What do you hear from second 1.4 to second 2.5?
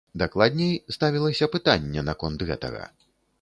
пытанне наконт